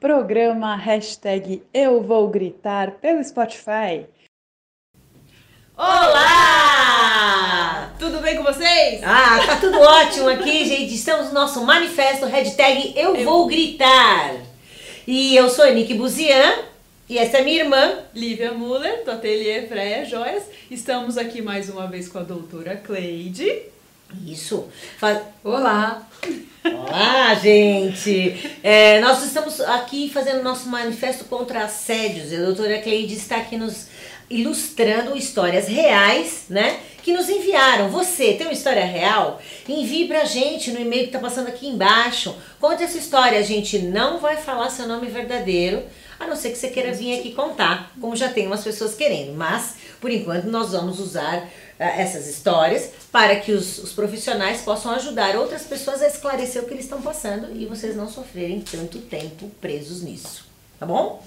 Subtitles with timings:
[0.00, 4.06] Programa hashtag Eu Vou Gritar pelo Spotify.
[5.76, 7.14] Olá!
[7.98, 9.00] Tudo bem com vocês?
[9.02, 10.94] Ah, tá tudo ótimo aqui, gente.
[10.94, 14.36] Estamos no nosso manifesto hashtag Eu, Eu- Vou Gritar.
[15.06, 16.58] E eu sou a Nick Buzian
[17.08, 17.98] e essa é minha irmã.
[18.14, 20.44] Lívia Muller, do Ateliê Freia Joias.
[20.70, 23.62] Estamos aqui mais uma vez com a doutora Cleide.
[24.26, 24.68] Isso.
[25.44, 26.08] Olá!
[26.64, 28.56] Olá, gente!
[28.62, 32.32] É, nós estamos aqui fazendo nosso manifesto contra assédios.
[32.32, 33.88] A doutora Cleide está aqui nos
[34.30, 36.80] ilustrando histórias reais, né?
[37.02, 37.90] Que nos enviaram.
[37.90, 39.42] Você tem uma história real?
[39.68, 42.34] Envie pra gente no e-mail que tá passando aqui embaixo.
[42.58, 43.38] Conte essa história.
[43.38, 45.82] A gente não vai falar seu nome verdadeiro,
[46.18, 49.34] a não ser que você queira vir aqui contar, como já tem umas pessoas querendo.
[49.36, 54.92] Mas, por enquanto, nós vamos usar ah, essas histórias para que os, os profissionais possam
[54.92, 58.98] ajudar outras pessoas a esclarecer o que eles estão passando e vocês não sofrerem tanto
[58.98, 60.46] tempo presos nisso.
[60.78, 61.24] Tá bom?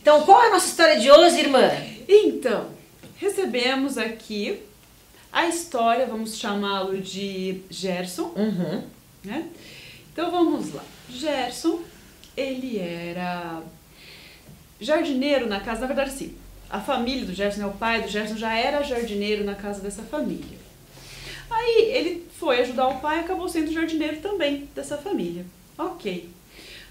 [0.00, 1.70] Então, qual é a nossa história de hoje, irmã?
[2.08, 2.68] Então,
[3.16, 4.60] recebemos aqui
[5.32, 8.82] a história, vamos chamá-lo de Gerson, Uhum.
[9.24, 9.46] né?
[10.12, 10.82] Então vamos lá.
[11.08, 11.80] Gerson,
[12.36, 13.62] ele era
[14.82, 16.34] jardineiro na casa, na verdade sim.
[16.68, 20.02] A família do Gerson, né, o pai do Gerson já era jardineiro na casa dessa
[20.02, 20.58] família.
[21.50, 25.44] Aí ele foi ajudar o pai e acabou sendo jardineiro também dessa família.
[25.76, 26.30] Ok.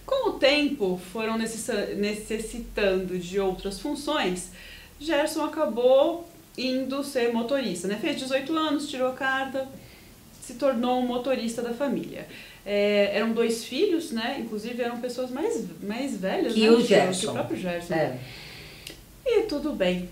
[0.06, 4.52] Com o tempo, foram necessitando de outras funções,
[5.00, 7.97] Gerson acabou indo ser motorista, né?
[8.00, 9.67] Fez 18 anos, tirou a carta,
[10.42, 12.28] se tornou um motorista da família.
[12.66, 14.38] É, eram dois filhos, né?
[14.39, 16.72] Inclusive eram pessoas mais, mais velhas, Que né?
[16.72, 17.30] o Que Gerson.
[17.30, 17.94] o próprio Gerson.
[17.94, 18.17] É.
[19.25, 20.09] E tudo bem.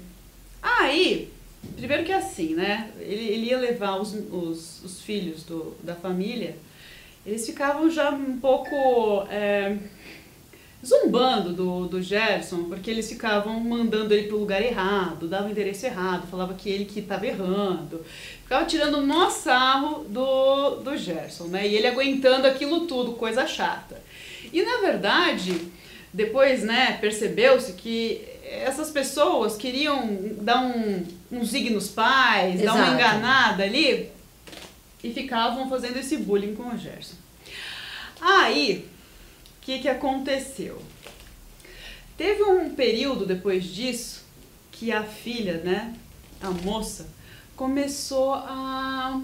[0.61, 1.31] Aí,
[1.75, 2.91] primeiro que assim, né?
[2.99, 6.55] Ele, ele ia levar os, os, os filhos do, da família,
[7.25, 8.75] eles ficavam já um pouco
[9.29, 9.75] é,
[10.85, 16.27] zumbando do, do Gerson, porque eles ficavam mandando ele pro lugar errado, davam endereço errado,
[16.27, 18.01] falava que ele que estava errando.
[18.49, 21.67] Ficava tirando o maior sarro do, do Gerson, né?
[21.67, 24.01] E ele aguentando aquilo tudo, coisa chata.
[24.51, 25.67] E na verdade,
[26.11, 30.01] depois, né, percebeu-se que essas pessoas queriam
[30.41, 32.95] dar um, um zig nos pais, dar uma Exato.
[32.95, 34.09] enganada ali
[35.03, 37.17] e ficavam fazendo esse bullying com o Gerson.
[38.19, 38.87] Aí,
[39.61, 40.81] o que, que aconteceu?
[42.17, 44.25] Teve um período depois disso
[44.71, 45.93] que a filha, né,
[46.41, 47.18] a moça,
[47.59, 49.19] começou a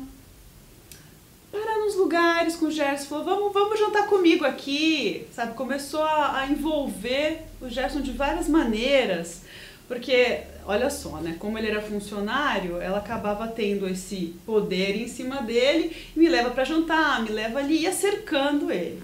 [1.50, 5.54] parar nos lugares com o Gerson, falou, vamos, vamos jantar comigo aqui, sabe?
[5.54, 9.44] Começou a, a envolver o Gerson de várias maneiras,
[9.88, 15.42] porque, olha só, né, como ele era funcionário, ela acabava tendo esse poder em cima
[15.42, 19.02] dele, me leva para jantar, me leva ali, ia cercando ele.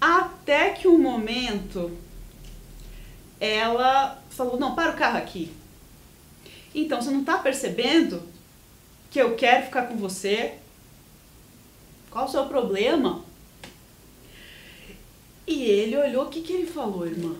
[0.00, 1.96] Até que um momento
[3.38, 5.61] ela falou, não, para o carro aqui.
[6.74, 8.22] Então, você não tá percebendo
[9.10, 10.54] que eu quero ficar com você?
[12.10, 13.24] Qual o seu problema?
[15.46, 17.34] E ele olhou, o que, que ele falou, irmã?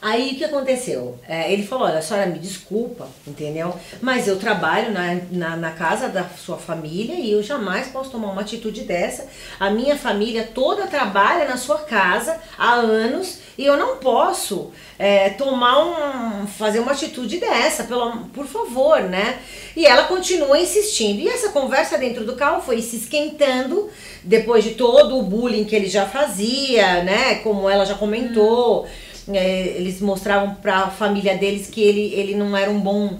[0.00, 1.18] Aí o que aconteceu?
[1.28, 3.74] É, ele falou: Olha, a senhora me desculpa, entendeu?
[4.00, 8.30] Mas eu trabalho na, na, na casa da sua família e eu jamais posso tomar
[8.30, 9.26] uma atitude dessa.
[9.58, 15.30] A minha família toda trabalha na sua casa há anos e eu não posso é,
[15.30, 16.46] tomar um.
[16.46, 19.40] fazer uma atitude dessa, pelo, por favor, né?
[19.76, 21.20] E ela continua insistindo.
[21.20, 23.90] E essa conversa dentro do carro foi se esquentando
[24.22, 27.36] depois de todo o bullying que ele já fazia, né?
[27.42, 28.86] Como ela já comentou.
[28.86, 33.18] É, eles mostravam para a família deles que ele, ele não era um bom.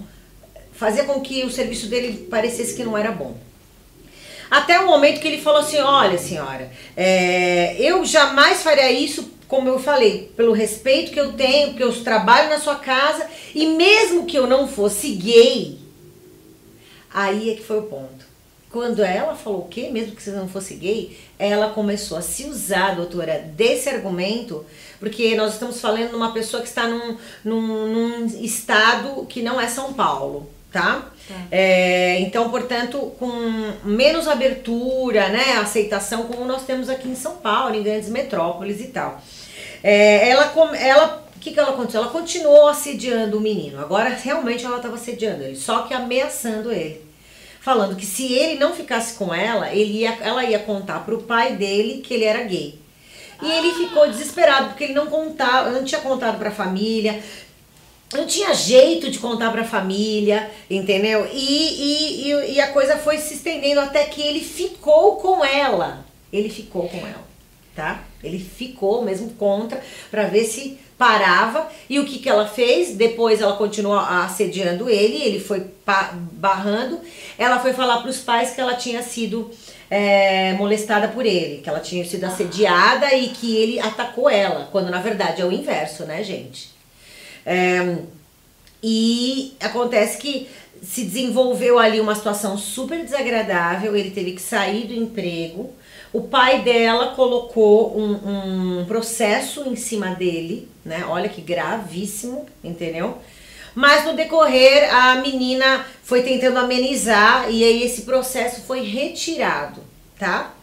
[0.71, 3.35] fazia com que o serviço dele parecesse que não era bom.
[4.49, 9.69] Até o momento que ele falou assim: Olha, senhora, é, eu jamais faria isso, como
[9.69, 14.25] eu falei, pelo respeito que eu tenho, porque eu trabalho na sua casa, e mesmo
[14.25, 15.77] que eu não fosse gay,
[17.13, 18.29] aí é que foi o ponto.
[18.71, 19.89] Quando ela falou o quê?
[19.91, 24.63] Mesmo que você não fosse gay, ela começou a se usar, doutora, desse argumento,
[24.99, 29.59] porque nós estamos falando de uma pessoa que está num, num, num estado que não
[29.59, 31.09] é São Paulo, tá?
[31.51, 33.31] É, então, portanto, com
[33.83, 38.87] menos abertura, né, aceitação, como nós temos aqui em São Paulo, em grandes metrópoles e
[38.87, 39.21] tal.
[39.83, 42.01] É, ela, ela, o que, que ela aconteceu?
[42.01, 43.79] Ela continuou assediando o menino.
[43.79, 47.09] Agora, realmente, ela estava assediando ele, só que ameaçando ele
[47.61, 51.55] falando que se ele não ficasse com ela, ele ia, ela ia contar pro pai
[51.55, 52.79] dele que ele era gay.
[53.41, 57.23] E ele ficou desesperado porque ele não contava, não tinha contado pra família,
[58.13, 61.27] não tinha jeito de contar pra família, entendeu?
[61.31, 66.05] E, e, e, e a coisa foi se estendendo até que ele ficou com ela.
[66.33, 67.23] Ele ficou com ela,
[67.75, 68.03] tá?
[68.23, 69.81] Ele ficou mesmo contra
[70.11, 71.69] para ver se parava.
[71.89, 72.95] E o que, que ela fez?
[72.95, 75.65] Depois ela continuou assediando ele, ele foi
[76.33, 76.99] barrando.
[77.37, 79.49] Ela foi falar para os pais que ela tinha sido
[79.89, 84.89] é, molestada por ele, que ela tinha sido assediada e que ele atacou ela, quando
[84.89, 86.69] na verdade é o inverso, né, gente?
[87.45, 87.97] É,
[88.81, 90.47] e acontece que
[90.81, 95.73] se desenvolveu ali uma situação super desagradável, ele teve que sair do emprego.
[96.13, 101.05] O pai dela colocou um, um processo em cima dele, né?
[101.07, 103.17] Olha que gravíssimo, entendeu?
[103.75, 109.81] Mas no decorrer, a menina foi tentando amenizar e aí esse processo foi retirado,
[110.17, 110.53] tá?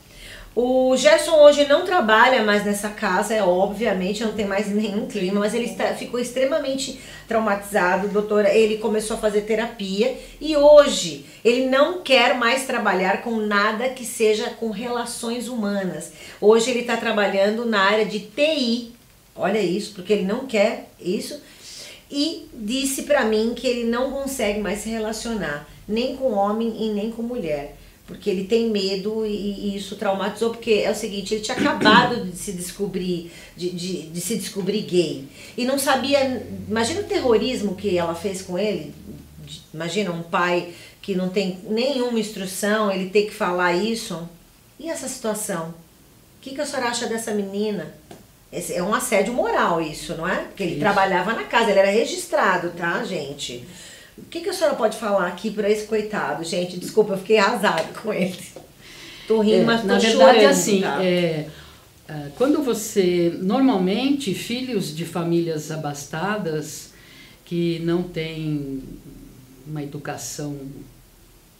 [0.58, 5.40] O Gerson hoje não trabalha mais nessa casa, é obviamente, não tem mais nenhum clima,
[5.40, 6.98] mas ele está, ficou extremamente
[7.28, 8.48] traumatizado, doutora.
[8.48, 14.06] Ele começou a fazer terapia e hoje ele não quer mais trabalhar com nada que
[14.06, 16.12] seja com relações humanas.
[16.40, 18.94] Hoje ele está trabalhando na área de TI.
[19.34, 21.38] Olha isso, porque ele não quer isso.
[22.10, 26.90] E disse para mim que ele não consegue mais se relacionar nem com homem e
[26.90, 27.76] nem com mulher
[28.06, 32.24] porque ele tem medo e, e, isso traumatizou, porque é o seguinte, ele tinha acabado
[32.24, 35.28] de se descobrir, de, de, de, se descobrir gay.
[35.56, 36.46] E não sabia.
[36.68, 38.94] Imagina o terrorismo que ela fez com ele.
[39.74, 44.28] Imagina um pai que não tem nenhuma instrução, ele ter que falar isso.
[44.78, 45.70] E essa situação?
[45.70, 47.92] O que, que a senhora acha dessa menina?
[48.52, 50.44] É um assédio moral isso, não é?
[50.44, 50.80] Porque ele isso.
[50.80, 53.64] trabalhava na casa, ele era registrado, tá, gente?
[54.16, 56.42] O que, que a senhora pode falar aqui para esse coitado?
[56.44, 58.38] Gente, desculpa, eu fiquei arrasado com ele.
[59.28, 61.04] Tô rindo, é, mas tô Na verdade, chorando, assim, tá?
[61.04, 61.48] é,
[62.36, 63.36] quando você...
[63.40, 66.92] Normalmente, filhos de famílias abastadas
[67.44, 68.82] que não têm
[69.66, 70.56] uma educação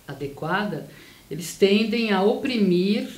[0.06, 0.86] adequada,
[1.30, 3.08] eles tendem a oprimir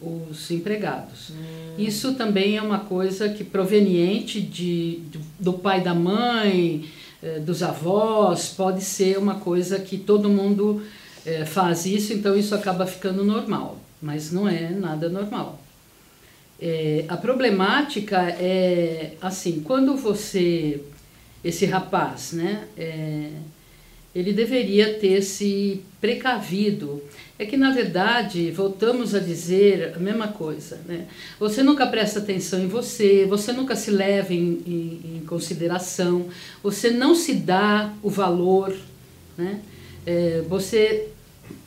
[0.00, 1.30] os empregados.
[1.30, 1.74] Hum.
[1.78, 5.00] Isso também é uma coisa que proveniente de,
[5.38, 6.84] do, pai da mãe,
[7.22, 10.82] eh, dos avós, pode ser uma coisa que todo mundo
[11.24, 15.60] eh, faz isso, então isso acaba ficando normal, mas não é nada normal.
[16.60, 20.80] É, a problemática é assim, quando você,
[21.42, 23.30] esse rapaz, né, é,
[24.14, 27.02] ele deveria ter se precavido.
[27.36, 30.80] É que, na verdade, voltamos a dizer a mesma coisa.
[30.86, 31.06] Né?
[31.40, 36.26] Você nunca presta atenção em você, você nunca se leva em, em, em consideração,
[36.62, 38.72] você não se dá o valor.
[39.36, 39.60] Né?
[40.06, 41.08] É, você,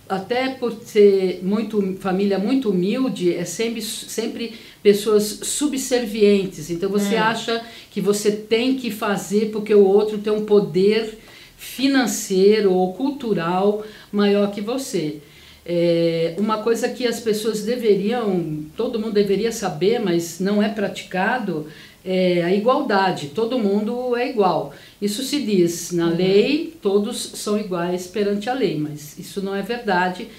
[0.08, 6.70] até por ser muito, família muito humilde, é sempre, sempre pessoas subservientes.
[6.70, 7.20] Então, você é.
[7.20, 7.62] acha
[7.92, 11.27] que você tem que fazer porque o outro tem um poder
[11.57, 15.18] financeiro ou cultural maior que você.
[15.65, 21.68] É uma coisa que as pessoas deveriam, todo mundo deveria saber, mas não é praticado,
[22.06, 23.31] é a igualdade.
[23.36, 24.74] Todo mundo é igual.
[25.01, 26.15] Isso se diz na uhum.
[26.15, 30.30] lei, todos são iguais perante a lei, mas isso não é verdade,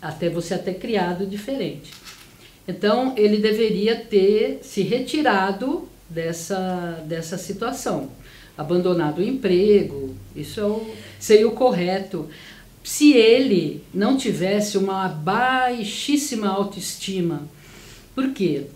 [0.00, 1.92] até você até criado diferente.
[2.66, 8.10] Então ele deveria ter se retirado dessa, dessa situação
[8.58, 10.07] abandonado o emprego,
[10.40, 12.28] isso é seria o correto.
[12.82, 17.42] Se ele não tivesse uma baixíssima autoestima,
[18.14, 18.66] por quê?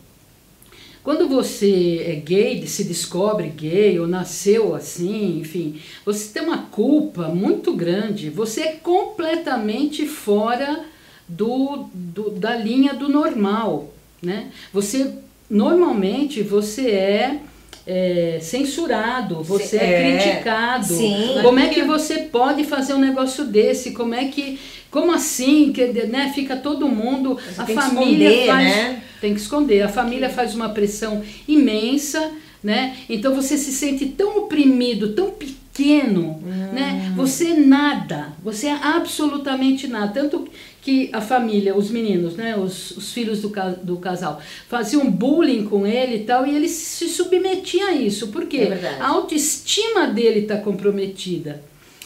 [1.03, 7.29] Quando você é gay, se descobre gay ou nasceu assim, enfim, você tem uma culpa
[7.29, 10.85] muito grande, você é completamente fora
[11.27, 13.93] do, do da linha do normal,
[14.23, 14.53] né?
[14.73, 15.13] Você
[15.51, 17.41] normalmente você é
[17.87, 20.85] é, censurado, você é, é criticado.
[20.87, 21.39] Sim.
[21.43, 23.93] Como é que você pode fazer um negócio desse?
[23.93, 24.59] Como é que.
[24.91, 25.73] Como assim?
[25.73, 27.37] Que, né, fica todo mundo.
[27.37, 28.65] Você a família esconder, faz.
[28.65, 29.03] Né?
[29.21, 29.83] Tem que esconder.
[29.83, 32.31] A família faz uma pressão imensa.
[32.63, 32.97] Né?
[33.09, 36.73] Então você se sente tão oprimido, tão pequeno, hum.
[36.73, 37.13] né?
[37.17, 40.13] Você nada, você é absolutamente nada.
[40.13, 40.47] Tanto
[40.83, 43.53] que a família, os meninos, né, os, os filhos do,
[43.85, 48.29] do casal, faziam bullying com ele e tal, e ele se submetia a isso.
[48.29, 48.63] Por quê?
[48.63, 51.63] É a autoestima dele está comprometida.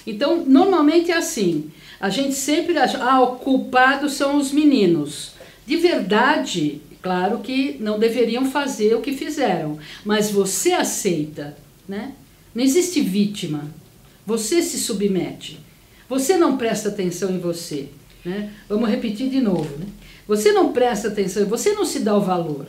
[0.07, 1.71] Então, normalmente é assim.
[1.99, 5.33] A gente sempre acha, ah, o culpado são os meninos.
[5.67, 11.57] De verdade, claro que não deveriam fazer o que fizeram, mas você aceita,
[11.89, 12.13] né?
[12.55, 13.65] Não existe vítima.
[14.27, 15.59] Você se submete.
[16.09, 17.89] Você não presta atenção em você.
[18.27, 18.51] Né?
[18.69, 19.79] Vamos repetir de novo.
[19.79, 19.87] Né?
[20.27, 22.67] Você não presta atenção, você não se dá o valor.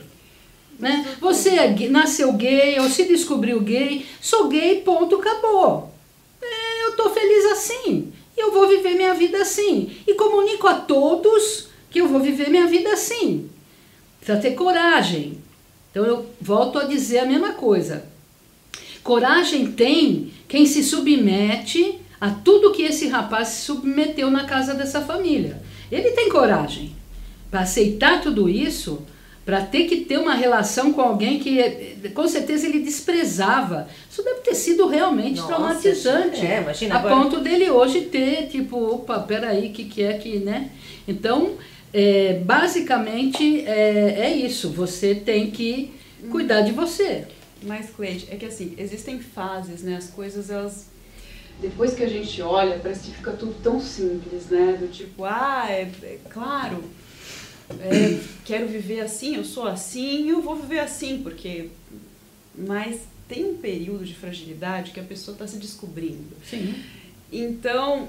[0.78, 1.16] Né?
[1.20, 5.92] Você é, nasceu gay ou se descobriu gay, sou gay, ponto, acabou.
[6.40, 8.12] É, eu estou feliz assim.
[8.36, 9.90] E eu vou viver minha vida assim.
[10.06, 13.50] E comunico a todos que eu vou viver minha vida assim.
[14.20, 15.38] Precisa ter coragem.
[15.90, 18.06] Então eu volto a dizer a mesma coisa.
[19.02, 25.00] Coragem tem quem se submete a tudo que esse rapaz se submeteu na casa dessa
[25.00, 25.60] família.
[25.90, 26.94] Ele tem coragem
[27.50, 29.02] para aceitar tudo isso,
[29.44, 31.58] para ter que ter uma relação com alguém que
[32.14, 33.88] com certeza ele desprezava.
[34.10, 36.44] Isso deve ter sido realmente Nossa, traumatizante.
[36.44, 40.12] é, imagina a agora- ponto dele hoje ter, tipo, opa, peraí, o que, que é
[40.18, 40.70] que, né?
[41.06, 41.52] Então,
[41.94, 44.68] é, basicamente é, é isso.
[44.70, 45.92] Você tem que
[46.30, 47.24] cuidar de você.
[47.62, 49.96] Mas, Cleide, é que assim, existem fases, né?
[49.96, 50.86] As coisas, elas.
[51.60, 54.76] Depois que a gente olha, parece que fica tudo tão simples, né?
[54.78, 56.84] Do tipo, ah, é, é claro,
[57.80, 61.70] é, quero viver assim, eu sou assim, eu vou viver assim, porque.
[62.56, 66.34] Mas tem um período de fragilidade que a pessoa está se descobrindo.
[66.44, 66.74] Sim.
[67.30, 68.08] Então,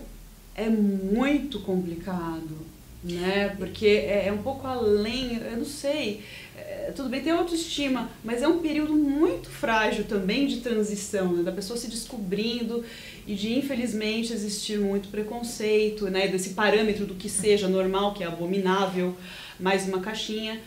[0.55, 2.57] é muito complicado,
[3.03, 3.55] né?
[3.57, 6.21] Porque é, é um pouco além, eu não sei.
[6.57, 11.43] é, tudo bem, tem autoestima, mas é um período muito frágil também de transição, né?
[11.43, 12.83] Da pessoa se descobrindo
[13.25, 16.27] e de, infelizmente, existir muito preconceito, né?
[16.27, 19.15] Desse parâmetro do que seja normal, que é abominável,
[19.59, 20.59] mais uma caixinha.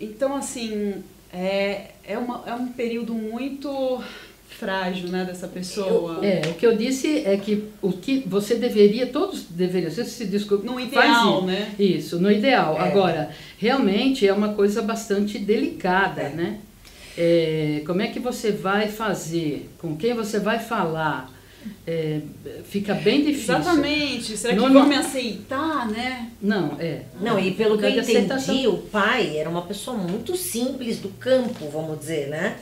[0.00, 4.02] Então, assim, é, é, uma, é um período muito
[4.58, 6.18] frágil, né, dessa pessoa.
[6.24, 10.26] É, o que eu disse é que o que você deveria, todos deveriam, você se
[10.26, 11.46] desculpe, No faz ideal, isso.
[11.46, 11.74] né?
[11.78, 12.76] Isso, no ideal.
[12.76, 12.80] É.
[12.80, 16.28] Agora, realmente é uma coisa bastante delicada, É.
[16.30, 16.58] né?
[17.18, 19.68] É, como é que você vai fazer?
[19.78, 21.30] Com quem você vai falar?
[21.86, 22.20] É,
[22.64, 23.54] fica bem difícil.
[23.58, 24.36] Exatamente.
[24.36, 26.30] Será que No- vão me aceitar, né?
[26.40, 27.02] Não, é.
[27.20, 28.66] Não, e pelo que eu entendi, aceitação.
[28.70, 32.56] o pai era uma pessoa muito simples do campo, vamos dizer, né?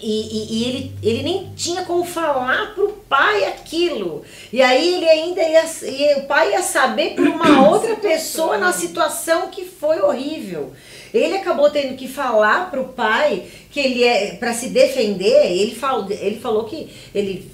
[0.00, 4.24] E, e, e ele, ele nem tinha como falar pro pai aquilo.
[4.52, 8.72] E aí ele ainda ia, e o pai ia saber por uma outra pessoa na
[8.72, 10.72] situação que foi horrível.
[11.12, 15.50] Ele acabou tendo que falar pro pai que ele é para se defender.
[15.50, 17.50] Ele falou, ele falou que ele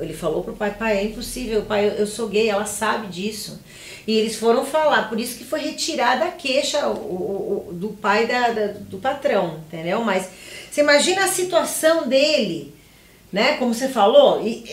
[0.00, 3.60] ele falou pro pai, pai é impossível, pai, eu, eu sou gay, ela sabe disso.
[4.06, 7.88] E eles foram falar, por isso que foi retirada a queixa o, o- o- do
[7.88, 10.02] pai da, da- do patrão, entendeu?
[10.04, 10.28] Mas
[10.70, 12.72] você imagina a situação dele,
[13.32, 13.54] né?
[13.56, 14.64] Como você falou, e,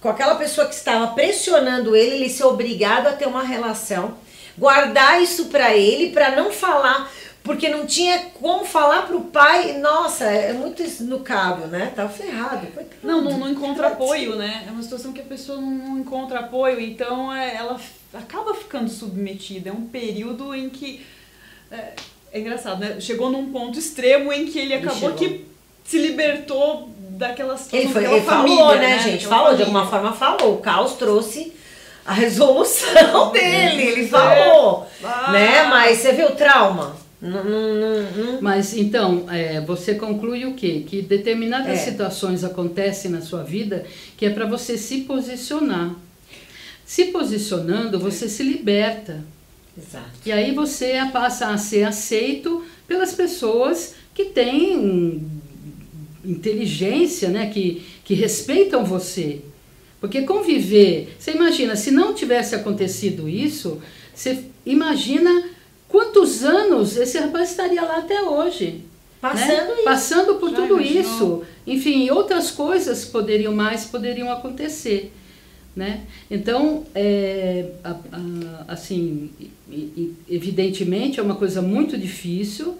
[0.00, 4.14] com aquela pessoa que estava pressionando ele, ele ser obrigado a ter uma relação,
[4.58, 7.10] guardar isso pra ele, pra não falar,
[7.42, 9.78] porque não tinha como falar pro pai.
[9.78, 11.90] Nossa, é muito esnucável, né?
[11.96, 12.66] Tá ferrado.
[13.02, 14.64] Não, não, não encontra apoio, né?
[14.68, 17.80] É uma situação que a pessoa não, encontra apoio, então é, ela
[18.14, 19.70] acaba ficando submetida.
[19.70, 21.04] É um período em que.
[21.70, 21.92] É,
[22.32, 22.96] é engraçado, né?
[23.00, 25.16] Chegou num ponto extremo em que ele Ele acabou chegou.
[25.16, 25.44] que
[25.84, 27.78] se libertou daquela situação.
[27.80, 29.26] Ele, foi, ele falou, família, né, gente?
[29.26, 29.64] Falou, de família.
[29.66, 30.54] alguma forma falou.
[30.54, 31.52] O caos trouxe
[32.06, 34.86] a resolução dele, ele falou.
[35.04, 35.30] Ah.
[35.32, 35.62] Né?
[35.64, 36.96] Mas você viu o trauma?
[37.20, 38.02] Não, não, não,
[38.32, 40.84] não- Mas então, é, você conclui o quê?
[40.88, 41.76] Que determinadas É.
[41.76, 45.92] situações acontecem na sua vida que é para você se posicionar.
[46.84, 49.24] Se posicionando, você se liberta.
[49.76, 50.10] Exato.
[50.26, 55.26] E aí você passa a ser aceito pelas pessoas que têm
[56.24, 57.50] inteligência, né?
[57.50, 59.40] que, que respeitam você.
[60.00, 63.80] Porque conviver, você imagina, se não tivesse acontecido isso,
[64.14, 65.44] você imagina
[65.88, 68.82] quantos anos esse rapaz estaria lá até hoje.
[69.20, 69.74] Passando né?
[69.74, 69.84] isso.
[69.84, 71.00] Passando por Já tudo imaginou?
[71.00, 71.42] isso.
[71.64, 75.12] Enfim, outras coisas poderiam mais poderiam acontecer.
[75.74, 76.04] Né?
[76.30, 79.30] Então, é, a- a- assim,
[80.28, 82.76] evidentemente é uma coisa muito difícil,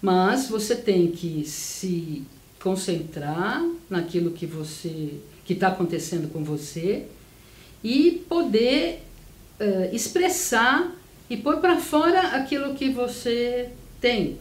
[0.00, 2.22] mas você tem que se
[2.62, 7.04] concentrar naquilo que você que está acontecendo com você
[7.82, 9.02] e poder
[9.58, 10.92] eh, expressar
[11.30, 14.38] e pôr para fora aquilo que você tem.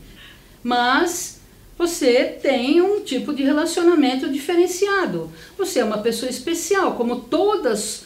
[0.64, 1.40] Mas
[1.78, 5.30] você tem um tipo de relacionamento diferenciado.
[5.58, 8.04] Você é uma pessoa especial, como todas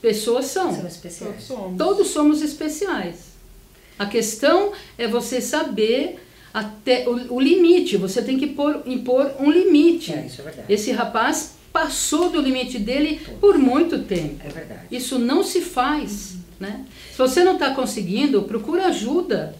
[0.00, 0.74] pessoas são.
[0.74, 1.32] São especiais.
[1.32, 1.78] Todos somos.
[1.78, 3.32] Todos somos especiais.
[3.98, 6.18] A questão é você saber
[6.52, 7.96] até o, o limite.
[7.96, 10.12] Você tem que pôr, impor um limite.
[10.12, 10.72] É, isso é verdade.
[10.72, 14.40] Esse rapaz passou do limite dele por muito tempo.
[14.44, 14.80] É verdade.
[14.90, 16.84] Isso não se faz, né?
[17.12, 19.54] Se você não está conseguindo, procura ajuda.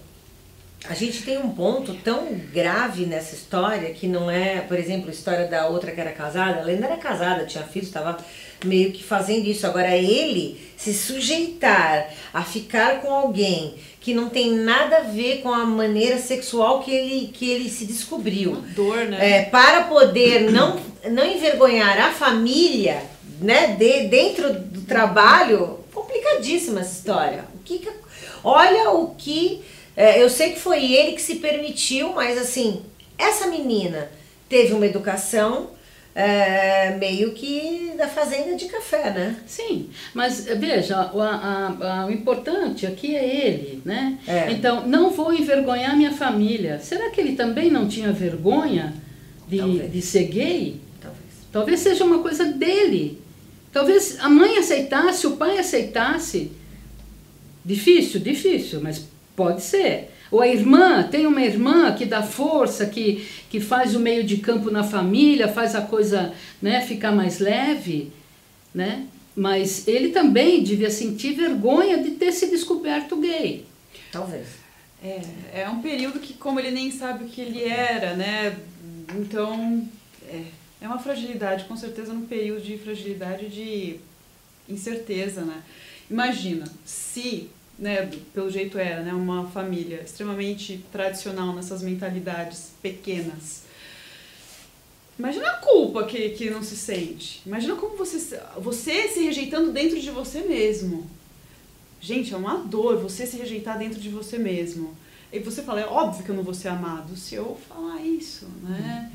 [0.88, 5.12] A gente tem um ponto tão grave nessa história que não é, por exemplo, a
[5.12, 6.58] história da outra que era casada.
[6.60, 8.18] Ela ainda era casada, tinha filhos, estava
[8.64, 9.64] meio que fazendo isso.
[9.66, 15.52] Agora, ele se sujeitar a ficar com alguém que não tem nada a ver com
[15.52, 18.56] a maneira sexual que ele, que ele se descobriu.
[18.74, 19.38] Dor, né?
[19.38, 23.00] É, para poder não, não envergonhar a família,
[23.40, 27.44] né, de, dentro do trabalho, complicadíssima essa história.
[27.54, 27.92] O que que-
[28.42, 29.62] olha o que,
[29.96, 32.82] é, eu sei que foi ele que se permitiu, mas assim,
[33.18, 34.10] essa menina
[34.48, 35.70] teve uma educação
[36.14, 39.36] é, meio que da fazenda de café, né?
[39.46, 44.18] Sim, mas veja, o, a, a, o importante aqui é ele, né?
[44.26, 44.50] É.
[44.50, 46.78] Então, não vou envergonhar minha família.
[46.80, 48.94] Será que ele também não tinha vergonha
[49.48, 49.92] de, Talvez.
[49.92, 50.80] de ser gay?
[51.00, 51.22] Talvez.
[51.50, 53.20] Talvez seja uma coisa dele.
[53.72, 56.52] Talvez a mãe aceitasse, o pai aceitasse.
[57.64, 59.06] Difícil, difícil, mas
[59.42, 60.10] pode ser.
[60.30, 64.36] Ou a irmã, tem uma irmã que dá força, que, que faz o meio de
[64.36, 68.12] campo na família, faz a coisa né, ficar mais leve,
[68.72, 69.06] né?
[69.34, 73.66] Mas ele também devia sentir vergonha de ter se descoberto gay.
[74.12, 74.46] Talvez.
[75.02, 78.56] É, é um período que, como ele nem sabe o que ele era, né?
[79.18, 79.86] Então,
[80.28, 80.42] é,
[80.80, 83.96] é uma fragilidade, com certeza, num período de fragilidade de
[84.68, 85.62] incerteza, né?
[86.08, 93.62] Imagina, se, né, pelo jeito era, né, uma família extremamente tradicional nessas mentalidades pequenas.
[95.18, 97.42] Imagina a culpa que, que não se sente.
[97.46, 101.08] Imagina como você, se- você se rejeitando dentro de você mesmo.
[102.00, 104.96] Gente, é uma dor você se rejeitar dentro de você mesmo.
[105.32, 108.46] E você fala, é óbvio que eu não vou ser amado se eu falar isso,
[108.62, 109.12] né?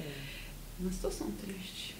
[0.79, 1.95] É uma situação triste.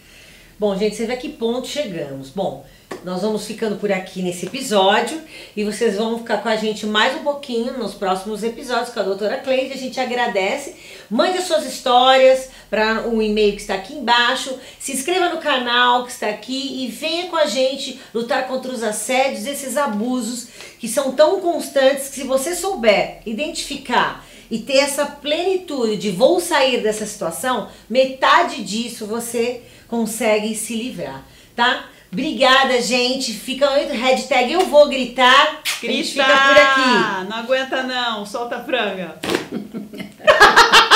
[0.60, 2.32] Bom, gente, você vê a que ponto chegamos.
[2.32, 2.66] Bom,
[3.06, 5.22] nós vamos ficando por aqui nesse episódio
[5.56, 9.04] e vocês vão ficar com a gente mais um pouquinho nos próximos episódios com a
[9.04, 9.74] doutora Cleide.
[9.74, 10.76] A gente agradece.
[11.12, 14.58] Mande as suas histórias para o e-mail que está aqui embaixo.
[14.80, 18.82] Se inscreva no canal que está aqui e venha com a gente lutar contra os
[18.82, 20.48] assédios, esses abusos
[20.80, 26.40] que são tão constantes que se você souber identificar e ter essa plenitude de vou
[26.40, 31.24] sair dessa situação, metade disso você consegue se livrar,
[31.56, 31.86] tá?
[32.12, 33.34] Obrigada, gente.
[33.34, 35.62] Fica hashtag eu vou gritar.
[35.82, 36.10] Grita!
[36.10, 37.30] fica por aqui.
[37.30, 39.16] Não aguenta não, solta a franga.